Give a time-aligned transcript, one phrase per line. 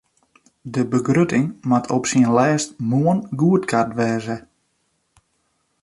[0.61, 4.35] De begrutting moat op syn lêst moarn goedkard wêze.